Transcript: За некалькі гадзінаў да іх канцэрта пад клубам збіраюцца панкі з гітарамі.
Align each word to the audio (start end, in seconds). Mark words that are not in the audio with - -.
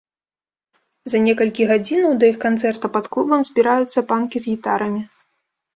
За 1.13 1.17
некалькі 1.25 1.67
гадзінаў 1.73 2.11
да 2.23 2.31
іх 2.33 2.37
канцэрта 2.47 2.93
пад 2.97 3.05
клубам 3.17 3.39
збіраюцца 3.53 3.99
панкі 4.13 4.37
з 4.47 4.57
гітарамі. 4.57 5.01